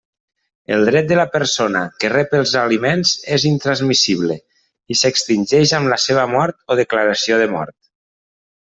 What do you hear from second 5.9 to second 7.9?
la seva mort o declaració de mort.